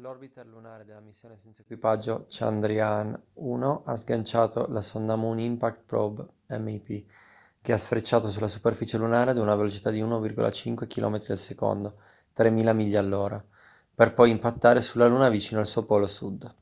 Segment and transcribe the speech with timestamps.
[0.00, 7.06] l'orbiter lunare della missione senza equipaggio chandrayaan-1 ha sganciato la sonda moon impact probe mip
[7.62, 11.94] che ha sfrecciato sulla superficie lunare ad una velocità di 1,5 km/s
[12.34, 13.40] 3000 miglia/h
[13.94, 16.54] per poi impattare sulla luna vicino al suo polo sud